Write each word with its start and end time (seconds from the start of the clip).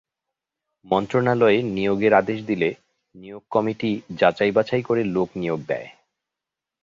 মন্ত্রণালয় 0.85 1.57
নিয়োগের 1.67 2.13
আদেশ 2.13 2.39
দিলে 2.45 2.69
নিয়োগ 3.15 3.43
কমিটি 3.51 3.91
যাচাই-বাছাই 4.19 4.83
করে 4.83 5.01
লোক 5.05 5.29
নিয়োগ 5.35 5.59
দেয়। 5.67 5.87